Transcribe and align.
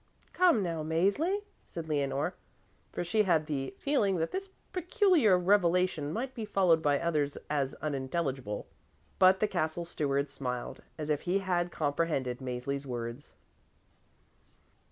"Come 0.33 0.63
now, 0.63 0.81
Mäzli," 0.81 1.43
said 1.63 1.87
Leonore, 1.87 2.33
for 2.91 3.03
she 3.03 3.21
had 3.21 3.45
the 3.45 3.75
feeling 3.77 4.15
that 4.17 4.31
this 4.31 4.49
peculiar 4.73 5.37
revelation 5.37 6.11
might 6.11 6.33
be 6.33 6.43
followed 6.43 6.81
by 6.81 6.99
others 6.99 7.37
as 7.51 7.75
unintelligible. 7.83 8.65
But 9.19 9.41
the 9.41 9.47
Castle 9.47 9.85
Steward 9.85 10.27
smiled, 10.31 10.81
as 10.97 11.11
if 11.11 11.21
he 11.29 11.37
had 11.37 11.71
comprehended 11.71 12.39
Mäzli's 12.39 12.87
words. 12.87 13.35